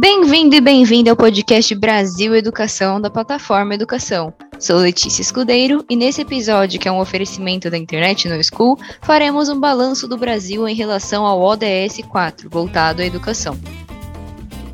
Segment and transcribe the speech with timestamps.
[0.00, 4.32] Bem-vindo e bem-vinda ao podcast Brasil Educação da plataforma Educação.
[4.56, 9.48] Sou Letícia Escudeiro e nesse episódio, que é um oferecimento da Internet no School, faremos
[9.48, 13.58] um balanço do Brasil em relação ao ODS 4, voltado à educação.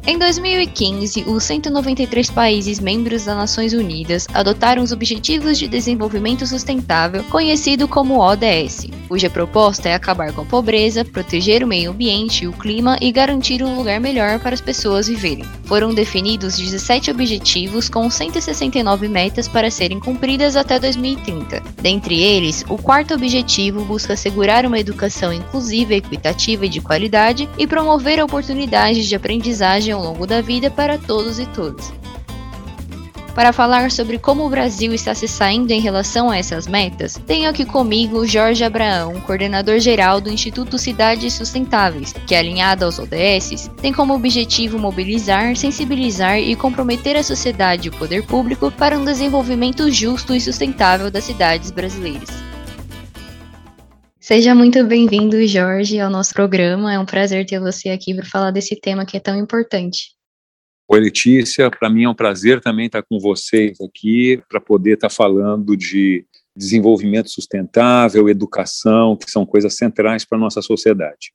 [0.06, 7.24] Em 2015, os 193 países membros das Nações Unidas adotaram os Objetivos de Desenvolvimento Sustentável,
[7.24, 12.48] conhecido como ODS, cuja proposta é acabar com a pobreza, proteger o meio ambiente e
[12.48, 15.46] o clima e garantir um lugar melhor para as pessoas viverem.
[15.64, 21.62] Foram definidos 17 objetivos com 169 metas para serem cumpridas até 2030.
[21.80, 27.66] Dentre eles, o quarto objetivo busca assegurar uma educação inclusiva, equitativa e de qualidade e
[27.66, 31.92] promover oportunidades de aprendizagem ao longo da vida para todos e todas.
[33.34, 37.50] Para falar sobre como o Brasil está se saindo em relação a essas metas, tenho
[37.50, 43.92] aqui comigo Jorge Abraão, coordenador geral do Instituto Cidades Sustentáveis, que, alinhado aos ODS, tem
[43.92, 49.90] como objetivo mobilizar, sensibilizar e comprometer a sociedade e o poder público para um desenvolvimento
[49.90, 52.43] justo e sustentável das cidades brasileiras.
[54.26, 56.90] Seja muito bem-vindo, Jorge, ao nosso programa.
[56.90, 60.12] É um prazer ter você aqui para falar desse tema que é tão importante.
[60.88, 61.70] Oi, Letícia.
[61.70, 66.24] Para mim é um prazer também estar com vocês aqui para poder estar falando de
[66.56, 71.34] desenvolvimento sustentável, educação, que são coisas centrais para a nossa sociedade.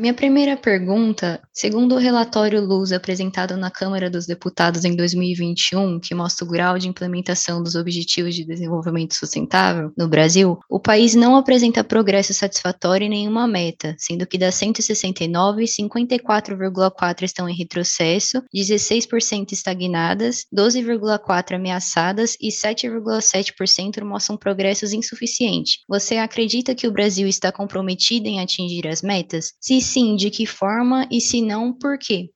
[0.00, 6.14] Minha primeira pergunta, segundo o relatório Luz apresentado na Câmara dos Deputados em 2021, que
[6.14, 11.36] mostra o grau de implementação dos Objetivos de Desenvolvimento Sustentável no Brasil, o país não
[11.36, 19.52] apresenta progresso satisfatório em nenhuma meta, sendo que das 169, 54,4 estão em retrocesso, 16%
[19.52, 25.80] estagnadas, 12,4 ameaçadas e 7,7% mostram progressos insuficientes.
[25.86, 29.52] Você acredita que o Brasil está comprometido em atingir as metas?
[29.60, 32.30] Se sim, de que forma e se não, por quê?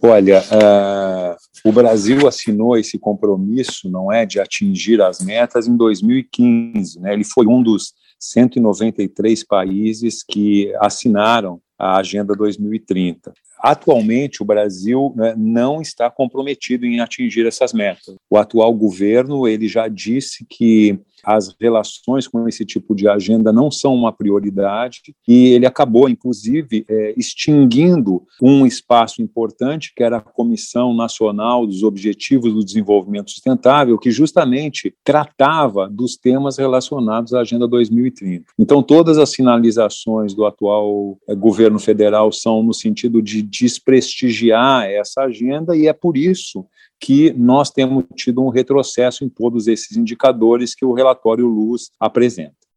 [0.00, 7.00] Olha, uh, o Brasil assinou esse compromisso, não é, de atingir as metas em 2015.
[7.00, 7.14] Né?
[7.14, 13.32] Ele foi um dos 193 países que assinaram a Agenda 2030.
[13.60, 18.14] Atualmente, o Brasil né, não está comprometido em atingir essas metas.
[18.30, 23.70] O atual governo ele já disse que as relações com esse tipo de agenda não
[23.70, 30.22] são uma prioridade e ele acabou, inclusive, é, extinguindo um espaço importante que era a
[30.22, 37.66] Comissão Nacional dos Objetivos do Desenvolvimento Sustentável, que justamente tratava dos temas relacionados à Agenda
[37.66, 38.46] 2030.
[38.58, 45.22] Então, todas as sinalizações do atual é, governo federal são no sentido de desprestigiar essa
[45.22, 46.66] agenda e é por isso
[47.00, 52.67] que nós temos tido um retrocesso em todos esses indicadores que o relatório Luz apresenta.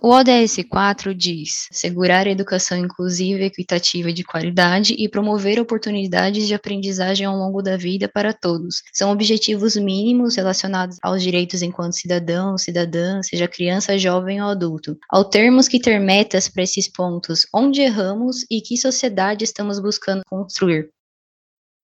[0.00, 6.46] O ODS 4 diz: segurar a educação inclusiva, equitativa e de qualidade e promover oportunidades
[6.46, 8.84] de aprendizagem ao longo da vida para todos.
[8.92, 14.96] São objetivos mínimos relacionados aos direitos enquanto cidadão, cidadã, seja criança, jovem ou adulto.
[15.10, 20.22] Ao termos que ter metas para esses pontos, onde erramos e que sociedade estamos buscando
[20.30, 20.90] construir?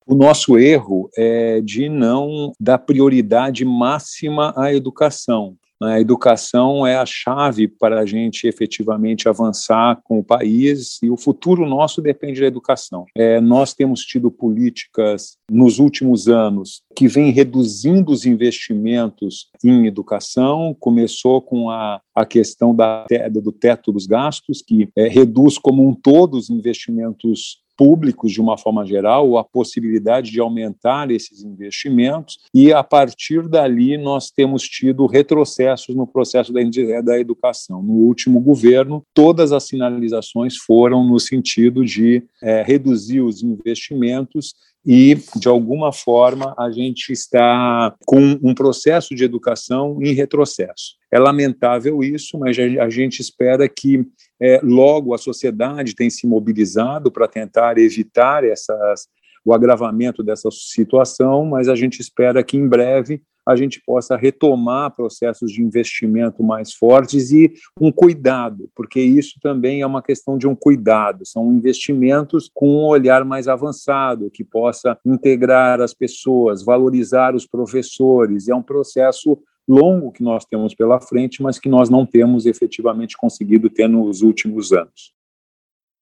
[0.07, 5.57] O nosso erro é de não dar prioridade máxima à educação.
[5.83, 11.17] A educação é a chave para a gente efetivamente avançar com o país e o
[11.17, 13.05] futuro nosso depende da educação.
[13.17, 20.77] É, nós temos tido políticas nos últimos anos que vêm reduzindo os investimentos em educação.
[20.79, 25.95] Começou com a, a questão da, do teto dos gastos, que é, reduz como um
[25.95, 32.73] todo os investimentos públicos de uma forma geral, a possibilidade de aumentar esses investimentos, e
[32.73, 36.61] a partir dali nós temos tido retrocessos no processo da,
[37.03, 37.83] da educação.
[37.83, 44.55] No último governo, todas as sinalizações foram no sentido de é, reduzir os investimentos
[44.87, 50.97] e, de alguma forma, a gente está com um processo de educação em retrocesso.
[51.11, 54.05] É lamentável isso, mas a gente espera que
[54.41, 59.07] é, logo a sociedade tenha se mobilizado para tentar evitar essas,
[59.45, 64.95] o agravamento dessa situação, mas a gente espera que em breve a gente possa retomar
[64.95, 70.47] processos de investimento mais fortes e um cuidado, porque isso também é uma questão de
[70.47, 77.35] um cuidado, são investimentos com um olhar mais avançado, que possa integrar as pessoas, valorizar
[77.35, 82.05] os professores, é um processo longo que nós temos pela frente, mas que nós não
[82.05, 85.15] temos efetivamente conseguido ter nos últimos anos.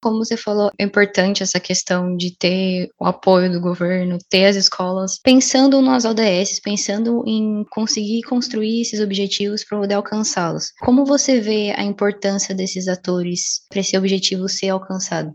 [0.02, 4.56] Como você falou, é importante essa questão de ter o apoio do governo, ter as
[4.56, 10.72] escolas, pensando nas ODS, pensando em conseguir construir esses objetivos para poder alcançá-los.
[10.80, 15.32] Como você vê a importância desses atores para esse objetivo ser alcançado?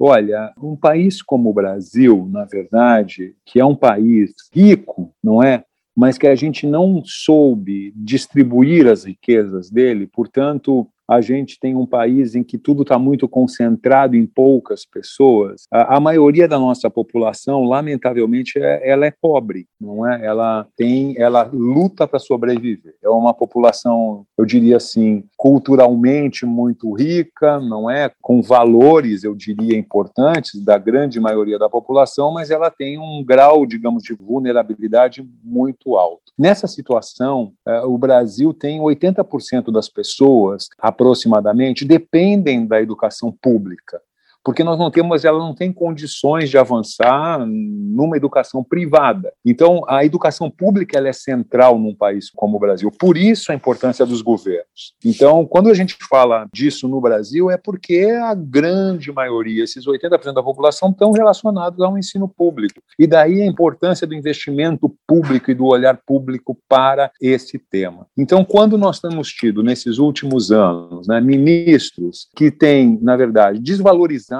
[0.00, 5.64] Olha, um país como o Brasil, na verdade, que é um país rico, não é?
[5.96, 11.86] Mas que a gente não soube distribuir as riquezas dele, portanto, a gente tem um
[11.86, 15.64] país em que tudo está muito concentrado em poucas pessoas.
[15.70, 20.24] A, a, maioria da nossa população, lamentavelmente, é, ela é pobre, não é?
[20.24, 22.94] Ela tem, ela luta para sobreviver.
[23.02, 28.10] É uma população, eu diria assim, culturalmente muito rica, não é?
[28.20, 33.66] Com valores, eu diria, importantes da grande maioria da população, mas ela tem um grau,
[33.66, 36.32] digamos, de vulnerabilidade muito alto.
[36.38, 44.00] Nessa situação, eh, o Brasil tem 80% das pessoas, aproximadamente, dependem da educação pública
[44.44, 49.32] porque nós não temos, ela não tem condições de avançar numa educação privada.
[49.44, 52.90] Então, a educação pública ela é central num país como o Brasil.
[52.90, 54.94] Por isso a importância dos governos.
[55.02, 60.34] Então, quando a gente fala disso no Brasil, é porque a grande maioria, esses 80%
[60.34, 62.82] da população, estão relacionados ao ensino público.
[62.98, 68.06] E daí a importância do investimento público e do olhar público para esse tema.
[68.18, 74.33] Então, quando nós temos tido nesses últimos anos né, ministros que têm, na verdade, desvalorizado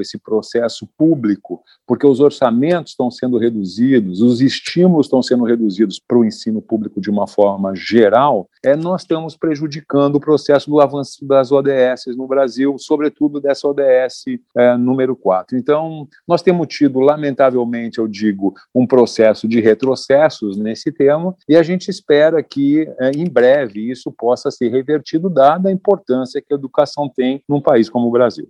[0.00, 6.18] esse processo público, porque os orçamentos estão sendo reduzidos, os estímulos estão sendo reduzidos para
[6.18, 11.24] o ensino público de uma forma geral, é, nós estamos prejudicando o processo do avanço
[11.24, 14.24] das ODS no Brasil, sobretudo dessa ODS
[14.56, 15.56] é, número 4.
[15.56, 21.62] Então, nós temos tido, lamentavelmente, eu digo, um processo de retrocessos nesse tema, e a
[21.62, 26.56] gente espera que, é, em breve, isso possa ser revertido, dada a importância que a
[26.56, 28.48] educação tem num país como o Brasil.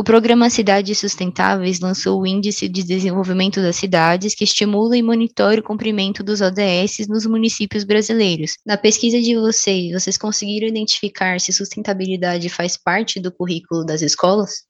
[0.00, 5.60] O programa Cidades Sustentáveis lançou o Índice de Desenvolvimento das Cidades, que estimula e monitora
[5.60, 8.52] o cumprimento dos ODS nos municípios brasileiros.
[8.64, 14.67] Na pesquisa de vocês, vocês conseguiram identificar se sustentabilidade faz parte do currículo das escolas?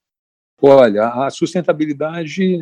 [0.61, 2.57] Olha, a sustentabilidade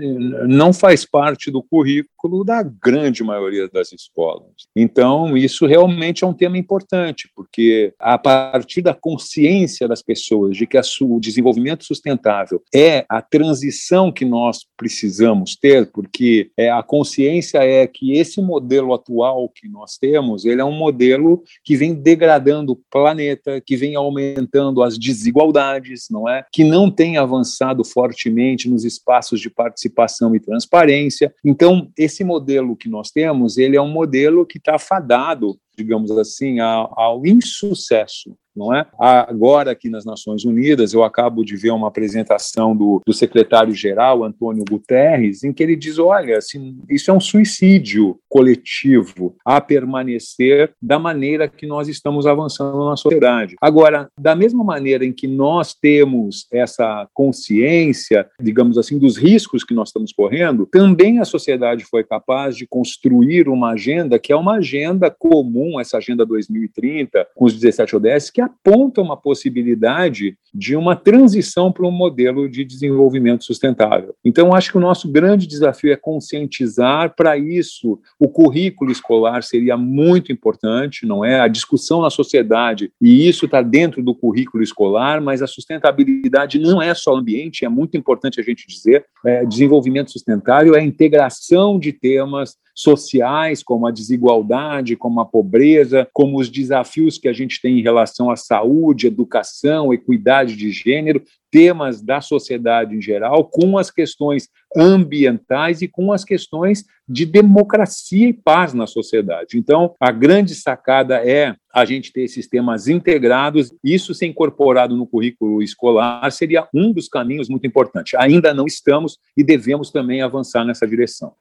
[0.47, 4.51] não faz parte do currículo da grande maioria das escolas.
[4.75, 10.67] Então, isso realmente é um tema importante, porque a partir da consciência das pessoas de
[10.67, 17.59] que o desenvolvimento sustentável é a transição que nós precisamos ter, porque é, a consciência
[17.59, 22.73] é que esse modelo atual que nós temos, ele é um modelo que vem degradando
[22.73, 26.45] o planeta, que vem aumentando as desigualdades, não é?
[26.51, 31.33] Que não tem avançado fortemente nos espaços de participação e transparência.
[31.43, 36.59] Então, esse modelo que nós temos, ele é um modelo que está fadado, digamos assim,
[36.59, 38.85] ao, ao insucesso não é?
[38.99, 44.65] Agora, aqui nas Nações Unidas, eu acabo de ver uma apresentação do, do secretário-geral, Antônio
[44.67, 50.97] Guterres, em que ele diz: olha, assim, isso é um suicídio coletivo a permanecer da
[50.97, 53.55] maneira que nós estamos avançando na sociedade.
[53.61, 59.75] Agora, da mesma maneira em que nós temos essa consciência, digamos assim, dos riscos que
[59.75, 64.55] nós estamos correndo, também a sociedade foi capaz de construir uma agenda que é uma
[64.55, 70.95] agenda comum, essa Agenda 2030, com os 17 ODS, que aponta uma possibilidade de uma
[70.95, 74.15] transição para um modelo de desenvolvimento sustentável.
[74.23, 77.99] Então, acho que o nosso grande desafio é conscientizar para isso.
[78.19, 81.39] O currículo escolar seria muito importante, não é?
[81.39, 86.81] A discussão na sociedade, e isso está dentro do currículo escolar, mas a sustentabilidade não
[86.81, 89.05] é só ambiente, é muito importante a gente dizer.
[89.25, 96.07] É, desenvolvimento sustentável é a integração de temas sociais, como a desigualdade, como a pobreza,
[96.13, 101.23] como os desafios que a gente tem em relação à saúde, educação, equidade de gênero,
[101.49, 108.27] temas da sociedade em geral, com as questões ambientais e com as questões de democracia
[108.27, 109.57] e paz na sociedade.
[109.57, 115.07] Então, a grande sacada é a gente ter esses temas integrados, isso ser incorporado no
[115.07, 118.13] currículo escolar seria um dos caminhos muito importantes.
[118.19, 121.33] Ainda não estamos e devemos também avançar nessa direção.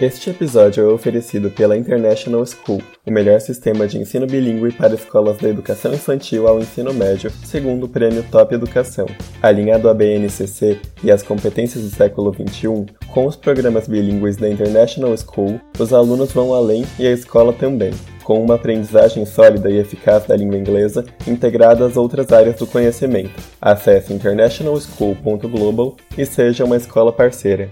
[0.00, 5.36] Este episódio é oferecido pela International School, o melhor sistema de ensino bilíngue para escolas
[5.36, 9.06] da educação infantil ao ensino médio, segundo o prêmio Top Educação.
[9.42, 15.14] Alinhado à BNCC e às competências do século XXI, com os programas bilíngues da International
[15.16, 17.92] School, os alunos vão além e a escola também
[18.24, 23.32] com uma aprendizagem sólida e eficaz da língua inglesa integrada às outras áreas do conhecimento.
[23.60, 27.68] Acesse internationalschool.global e seja uma escola parceira.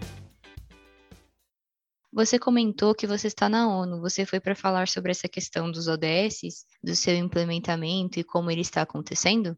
[2.12, 4.00] Você comentou que você está na ONU.
[4.00, 8.60] Você foi para falar sobre essa questão dos ODS, do seu implementamento e como ele
[8.62, 9.56] está acontecendo?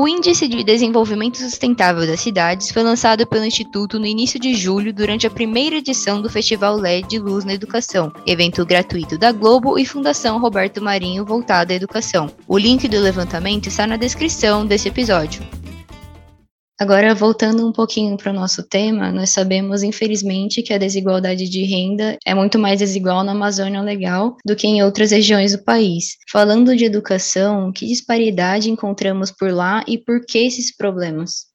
[0.00, 4.92] O Índice de Desenvolvimento Sustentável das Cidades foi lançado pelo Instituto no início de julho,
[4.92, 9.76] durante a primeira edição do Festival LED de Luz na Educação, evento gratuito da Globo
[9.76, 12.30] e Fundação Roberto Marinho voltado à educação.
[12.46, 15.42] O link do levantamento está na descrição desse episódio.
[16.80, 21.64] Agora, voltando um pouquinho para o nosso tema, nós sabemos, infelizmente, que a desigualdade de
[21.64, 26.16] renda é muito mais desigual na Amazônia Legal do que em outras regiões do país.
[26.30, 31.48] Falando de educação, que disparidade encontramos por lá e por que esses problemas?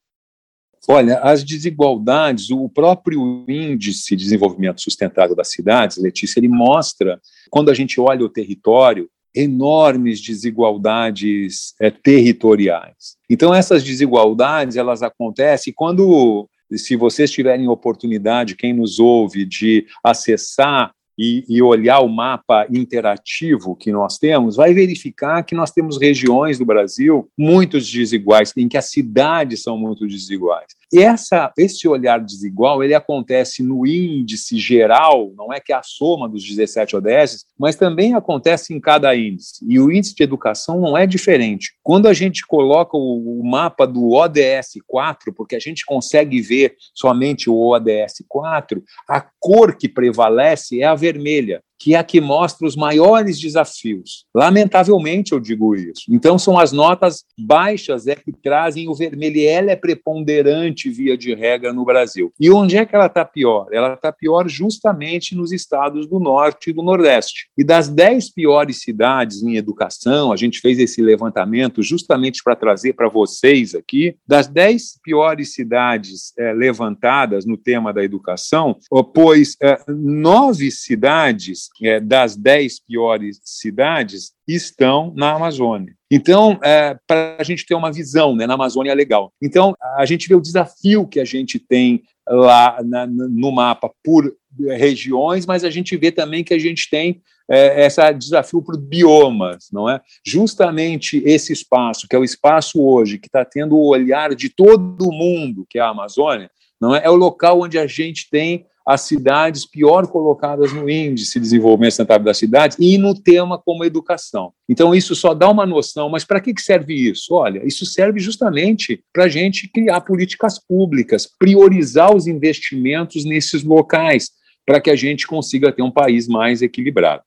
[0.90, 7.72] Olha, as desigualdades, o próprio índice de desenvolvimento sustentável das cidades, Letícia, ele mostra, quando
[7.72, 13.18] a gente olha o território, enormes desigualdades é, territoriais.
[13.30, 20.94] Então essas desigualdades elas acontecem quando, se vocês tiverem oportunidade, quem nos ouve, de acessar
[21.18, 26.58] e, e, olhar o mapa interativo que nós temos, vai verificar que nós temos regiões
[26.58, 30.74] do Brasil muito desiguais, em que as cidades são muito desiguais.
[30.94, 35.82] E essa, esse olhar desigual ele acontece no índice geral, não é que é a
[35.82, 39.66] soma dos 17 ODS, mas também acontece em cada índice.
[39.68, 41.72] E o índice de educação não é diferente.
[41.82, 46.76] Quando a gente coloca o, o mapa do ODS 4, porque a gente consegue ver
[46.94, 52.22] somente o ODS 4, a cor que prevalece é a vermelha que é a que
[52.22, 54.26] mostra os maiores desafios.
[54.34, 56.04] Lamentavelmente, eu digo isso.
[56.10, 61.18] Então, são as notas baixas é que trazem o vermelho, e ela é preponderante, via
[61.18, 62.32] de regra, no Brasil.
[62.40, 63.68] E onde é que ela está pior?
[63.74, 67.50] Ela está pior justamente nos estados do Norte e do Nordeste.
[67.58, 72.94] E das dez piores cidades em educação, a gente fez esse levantamento justamente para trazer
[72.94, 78.78] para vocês aqui, das dez piores cidades é, levantadas no tema da educação,
[79.14, 85.96] pois é, nove cidades é, das dez piores cidades estão na Amazônia.
[86.12, 89.34] Então, é, para a gente ter uma visão, né, na Amazônia é legal.
[89.42, 94.32] Então, a gente vê o desafio que a gente tem lá na, no mapa por
[94.78, 99.70] regiões, mas a gente vê também que a gente tem é, esse desafio por biomas,
[99.72, 100.00] não é?
[100.26, 105.12] Justamente esse espaço, que é o espaço hoje, que está tendo o olhar de todo
[105.12, 106.50] mundo, que é a Amazônia,
[106.80, 107.02] não é?
[107.04, 111.92] É o local onde a gente tem as cidades pior colocadas no índice de desenvolvimento
[111.92, 114.52] sustentável das cidades e no tema como educação.
[114.68, 117.34] Então, isso só dá uma noção, mas para que serve isso?
[117.34, 124.32] Olha, isso serve justamente para a gente criar políticas públicas, priorizar os investimentos nesses locais,
[124.66, 127.24] para que a gente consiga ter um país mais equilibrado.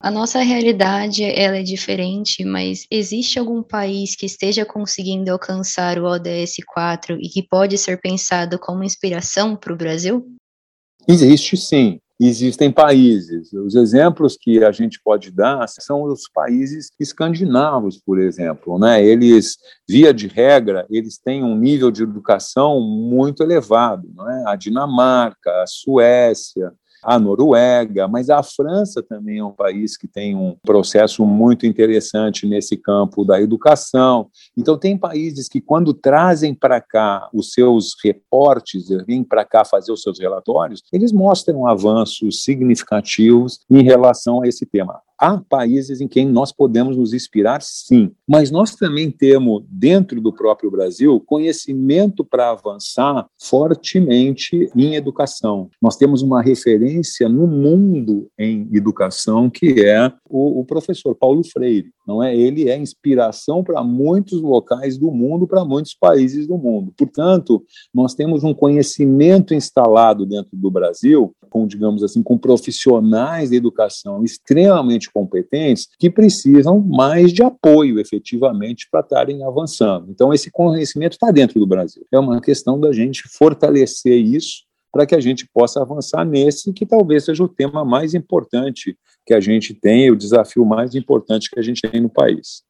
[0.00, 6.06] A nossa realidade ela é diferente, mas existe algum país que esteja conseguindo alcançar o
[6.06, 10.26] ODS 4 e que pode ser pensado como inspiração para o Brasil?
[11.08, 11.98] Existe sim.
[12.20, 13.52] Existem países.
[13.52, 18.78] Os exemplos que a gente pode dar são os países escandinavos, por exemplo.
[18.78, 19.04] Né?
[19.04, 19.56] Eles,
[19.88, 24.08] via de regra, eles têm um nível de educação muito elevado.
[24.14, 24.44] Não é?
[24.46, 30.34] A Dinamarca, a Suécia, a Noruega, mas a França também é um país que tem
[30.34, 34.28] um processo muito interessante nesse campo da educação.
[34.56, 39.92] Então, tem países que, quando trazem para cá os seus reportes, vêm para cá fazer
[39.92, 45.00] os seus relatórios, eles mostram avanços significativos em relação a esse tema.
[45.18, 50.32] Há países em quem nós podemos nos inspirar, sim, mas nós também temos, dentro do
[50.32, 55.70] próprio Brasil, conhecimento para avançar fortemente em educação.
[55.80, 61.42] Nós temos uma referência referência no mundo em educação, que é o, o professor Paulo
[61.44, 61.90] Freire.
[62.06, 62.36] Não é?
[62.36, 66.92] Ele é inspiração para muitos locais do mundo, para muitos países do mundo.
[66.96, 73.56] Portanto, nós temos um conhecimento instalado dentro do Brasil, com, digamos assim, com profissionais de
[73.56, 80.10] educação extremamente competentes que precisam mais de apoio, efetivamente, para estarem avançando.
[80.10, 82.04] Então, esse conhecimento está dentro do Brasil.
[82.10, 86.84] É uma questão da gente fortalecer isso para que a gente possa avançar nesse que
[86.84, 88.96] talvez seja o tema mais importante
[89.26, 92.62] que a gente tem, o desafio mais importante que a gente tem no país.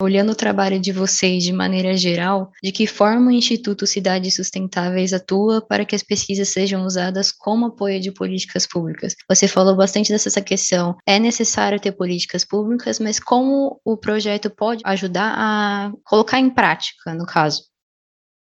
[0.00, 5.12] Olhando o trabalho de vocês de maneira geral, de que forma o Instituto Cidades Sustentáveis
[5.12, 9.16] atua para que as pesquisas sejam usadas como apoio de políticas públicas?
[9.28, 10.96] Você falou bastante dessa questão.
[11.04, 17.12] É necessário ter políticas públicas, mas como o projeto pode ajudar a colocar em prática,
[17.12, 17.64] no caso?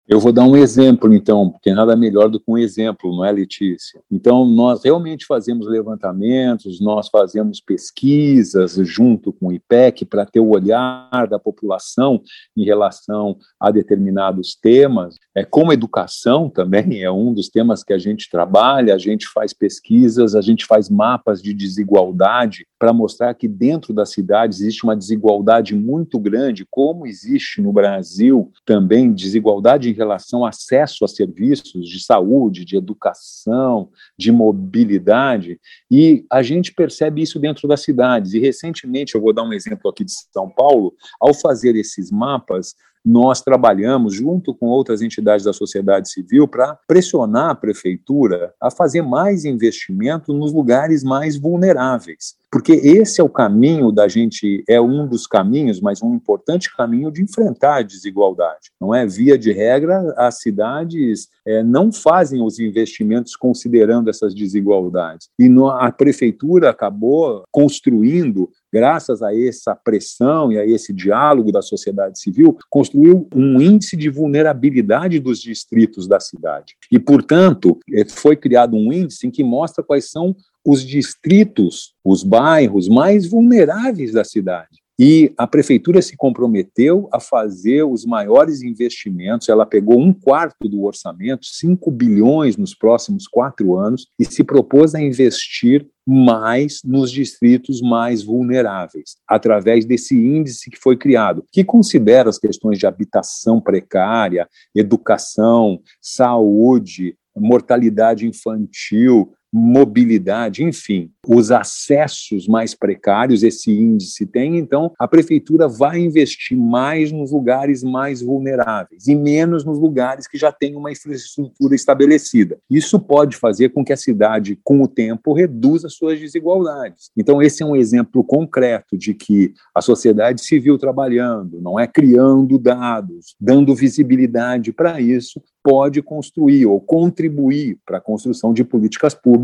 [0.08, 3.30] Eu vou dar um exemplo, então, porque nada melhor do que um exemplo, não é,
[3.30, 4.02] Letícia?
[4.10, 10.50] Então, nós realmente fazemos levantamentos, nós fazemos pesquisas junto com o IPEC para ter o
[10.50, 12.20] olhar da população
[12.56, 15.14] em relação a determinados temas.
[15.36, 19.52] É, como educação também é um dos temas que a gente trabalha, a gente faz
[19.52, 24.96] pesquisas, a gente faz mapas de desigualdade para mostrar que dentro das cidades existe uma
[24.96, 31.88] desigualdade muito grande, como existe no Brasil também desigualdade em relação ao acesso a serviços
[31.88, 38.32] de saúde, de educação, de mobilidade, e a gente percebe isso dentro das cidades.
[38.34, 42.74] E recentemente, eu vou dar um exemplo aqui de São Paulo, ao fazer esses mapas,
[43.04, 49.02] nós trabalhamos junto com outras entidades da sociedade civil para pressionar a prefeitura a fazer
[49.02, 52.36] mais investimento nos lugares mais vulneráveis.
[52.50, 57.10] Porque esse é o caminho da gente, é um dos caminhos, mas um importante caminho
[57.10, 58.70] de enfrentar a desigualdade.
[58.78, 59.06] Não é?
[59.06, 65.30] Via de regra, as cidades é, não fazem os investimentos considerando essas desigualdades.
[65.38, 71.60] E no, a prefeitura acabou construindo graças a essa pressão e a esse diálogo da
[71.60, 76.74] sociedade civil, construiu um índice de vulnerabilidade dos distritos da cidade.
[76.90, 82.22] E, portanto, é, foi criado um índice em que mostra quais são os distritos, os
[82.22, 84.81] bairros mais vulneráveis da cidade.
[84.98, 89.48] E a prefeitura se comprometeu a fazer os maiores investimentos.
[89.48, 94.94] Ela pegou um quarto do orçamento, 5 bilhões nos próximos quatro anos, e se propôs
[94.94, 102.28] a investir mais nos distritos mais vulneráveis, através desse índice que foi criado, que considera
[102.28, 113.42] as questões de habitação precária, educação, saúde, mortalidade infantil, mobilidade, enfim, os acessos mais precários,
[113.42, 119.62] esse índice tem, então a prefeitura vai investir mais nos lugares mais vulneráveis e menos
[119.64, 122.58] nos lugares que já têm uma infraestrutura estabelecida.
[122.70, 127.10] Isso pode fazer com que a cidade, com o tempo, reduza suas desigualdades.
[127.16, 132.58] Então, esse é um exemplo concreto de que a sociedade civil trabalhando, não é criando
[132.58, 139.41] dados, dando visibilidade para isso, pode construir ou contribuir para a construção de políticas públicas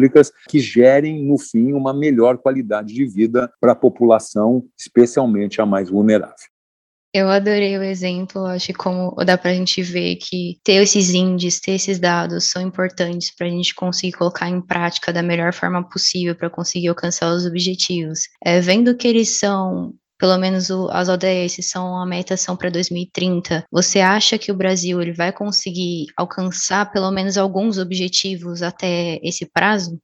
[0.49, 5.91] que gerem, no fim, uma melhor qualidade de vida para a população, especialmente a mais
[5.91, 6.35] vulnerável.
[7.13, 11.11] Eu adorei o exemplo, acho que como dá para a gente ver que ter esses
[11.15, 15.55] índices, ter esses dados são importantes para a gente conseguir colocar em prática da melhor
[15.55, 18.21] forma possível para conseguir alcançar os objetivos.
[18.45, 22.71] É, vendo que eles são pelo menos o, as ODS são a meta são para
[22.71, 23.65] 2030.
[23.71, 29.47] Você acha que o Brasil ele vai conseguir alcançar pelo menos alguns objetivos até esse
[29.47, 29.99] prazo?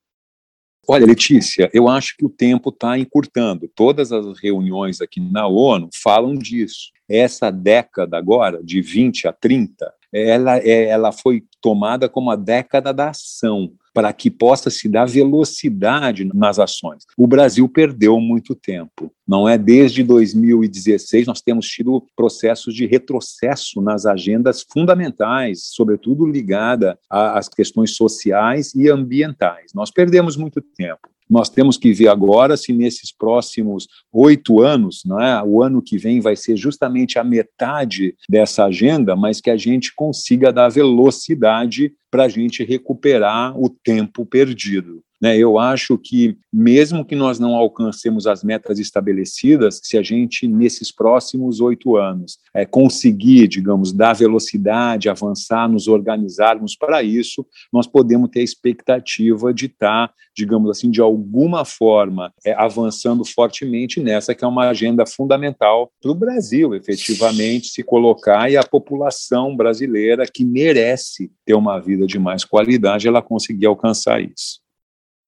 [0.87, 3.71] Olha, Letícia, eu acho que o tempo está encurtando.
[3.75, 6.93] Todas as reuniões aqui na ONU falam disso.
[7.09, 12.93] Essa década agora, de 20 a 30, ela, é, ela foi tomada como a década
[12.93, 17.05] da ação para que possa se dar velocidade nas ações.
[17.17, 19.13] O Brasil perdeu muito tempo.
[19.27, 26.99] Não é desde 2016 nós temos tido processos de retrocesso nas agendas fundamentais, sobretudo ligada
[27.09, 29.73] às questões sociais e ambientais.
[29.73, 31.14] Nós perdemos muito tempo.
[31.29, 35.43] Nós temos que ver agora se nesses próximos oito anos, não é?
[35.43, 39.95] o ano que vem vai ser justamente a metade dessa agenda, mas que a gente
[39.95, 45.03] consiga dar velocidade para a gente recuperar o tempo perdido.
[45.25, 45.39] Né?
[45.39, 50.93] Eu acho que, mesmo que nós não alcancemos as metas estabelecidas, se a gente, nesses
[50.93, 58.29] próximos oito anos, é, conseguir, digamos, dar velocidade, avançar, nos organizarmos para isso, nós podemos
[58.29, 64.35] ter a expectativa de estar, tá, digamos assim, de alguma forma, é, avançando fortemente nessa
[64.35, 70.27] que é uma agenda fundamental para o Brasil, efetivamente, se colocar e a população brasileira
[70.27, 74.63] que merece ter uma vida de mais qualidade, ela conseguir alcançar isso.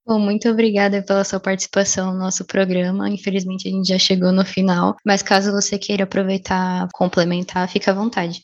[0.07, 3.11] Bom, muito obrigada pela sua participação no nosso programa.
[3.11, 7.95] Infelizmente a gente já chegou no final, mas caso você queira aproveitar, complementar, fica à
[7.95, 8.41] vontade.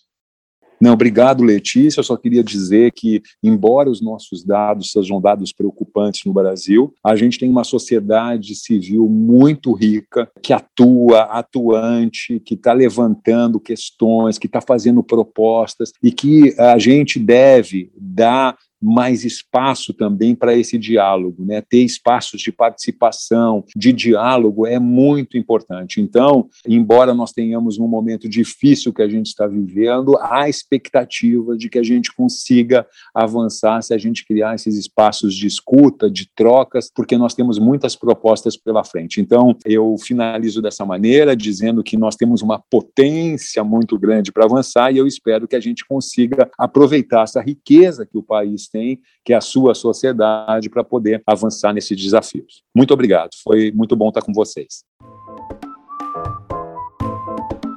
[0.83, 2.01] Não, obrigado, Letícia.
[2.01, 7.15] Eu só queria dizer que, embora os nossos dados sejam dados preocupantes no Brasil, a
[7.15, 14.49] gente tem uma sociedade civil muito rica, que atua, atuante, que está levantando questões, que
[14.49, 21.45] está fazendo propostas e que a gente deve dar mais espaço também para esse diálogo,
[21.45, 21.61] né?
[21.61, 26.01] Ter espaços de participação, de diálogo é muito importante.
[26.01, 31.69] Então, embora nós tenhamos um momento difícil que a gente está vivendo, há expectativa de
[31.69, 36.91] que a gente consiga avançar se a gente criar esses espaços de escuta, de trocas,
[36.95, 39.21] porque nós temos muitas propostas pela frente.
[39.21, 44.93] Então, eu finalizo dessa maneira, dizendo que nós temos uma potência muito grande para avançar
[44.93, 49.33] e eu espero que a gente consiga aproveitar essa riqueza que o país tem, que
[49.33, 52.63] é a sua sociedade, para poder avançar nesses desafios.
[52.75, 54.85] Muito obrigado, foi muito bom estar com vocês.